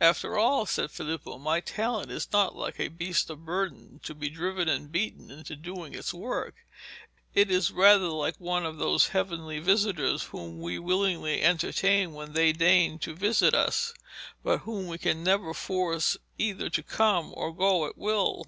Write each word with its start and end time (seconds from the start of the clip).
'After 0.00 0.38
all,' 0.38 0.64
said 0.64 0.90
Filippo, 0.90 1.36
'my 1.36 1.60
talent 1.60 2.10
is 2.10 2.32
not 2.32 2.56
like 2.56 2.80
a 2.80 2.88
beast 2.88 3.28
of 3.28 3.44
burden, 3.44 4.00
to 4.04 4.14
be 4.14 4.30
driven 4.30 4.70
and 4.70 4.90
beaten 4.90 5.30
into 5.30 5.54
doing 5.54 5.92
its 5.92 6.14
work. 6.14 6.54
It 7.34 7.50
is 7.50 7.70
rather 7.70 8.06
like 8.08 8.38
one 8.40 8.64
of 8.64 8.78
those 8.78 9.08
heavenly 9.08 9.58
visitors 9.58 10.22
whom 10.22 10.62
we 10.62 10.78
willingly 10.78 11.42
entertain 11.42 12.14
when 12.14 12.32
they 12.32 12.52
deign 12.52 12.98
to 13.00 13.14
visit 13.14 13.52
us, 13.52 13.92
but 14.42 14.60
whom 14.62 14.86
we 14.86 14.96
can 14.96 15.22
never 15.22 15.52
force 15.52 16.16
either 16.38 16.70
to 16.70 16.82
come 16.82 17.34
or 17.36 17.52
go 17.54 17.86
at 17.86 17.98
will.' 17.98 18.46